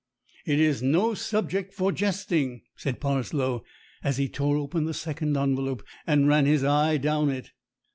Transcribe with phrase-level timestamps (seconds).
[0.47, 3.63] "It is no subject for jesting," said Parslow,
[4.03, 7.51] as he tore open the second envelope and ran his eye down it.